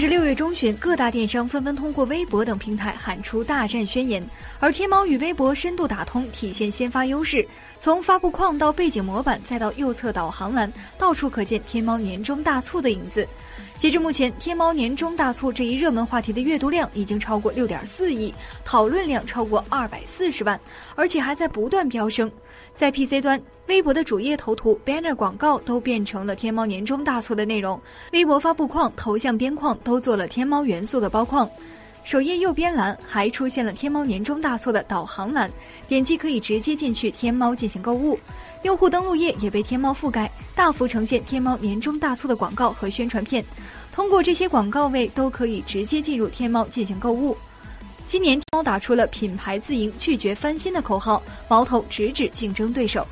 [0.00, 4.26] 至六月中旬，各大电商纷纷通过微博等平台喊出大战宣言，
[4.58, 7.46] 而天猫与微博深度打通，体现先发优势。
[7.78, 13.28] 从发布框到背景模板，再到右侧导航栏，到处可见天猫年终大促的影子。
[13.76, 18.32] 截至目前，天猫年终大促这一热门话题的阅读量已经超过六点四亿，
[18.64, 20.58] 讨论量超过二百四十万，
[20.94, 22.32] 而且还在不断飙升。
[22.74, 23.38] 在 PC 端，
[23.70, 27.80] 微博的主页头图、banner 广告都变成了天猫年终大促的内容，
[28.12, 31.48] 微博发布框、头像边框都做了天猫元素的包框。
[32.02, 35.48] 首页右边栏还出现了天猫年终大促的导航栏，
[35.86, 38.18] 点击可以直接进去天猫进行购物。
[38.64, 43.44] 用户登录页也被天猫覆盖，大幅呈现天猫年终大促的广告和宣传片。
[43.92, 47.36] 通过这些广告位都可以直接进入天猫进行购物。
[48.04, 53.06] 今年天猫打出了品牌自营、拒绝翻新的口号，矛头直指竞争对手。